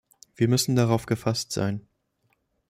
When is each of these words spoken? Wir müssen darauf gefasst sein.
Wir 0.35 0.47
müssen 0.47 0.75
darauf 0.75 1.05
gefasst 1.05 1.51
sein. 1.51 1.87